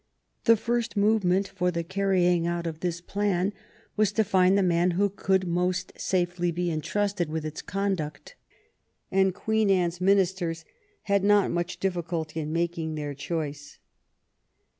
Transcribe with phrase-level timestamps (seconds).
[0.45, 3.53] The first movement for the carrying out of this plan
[3.95, 8.33] was to find the man who could most safely be intrusted with its conduct,
[9.11, 10.65] and Queen Anne's ministers
[11.03, 13.77] had not much difSculty in making their choice.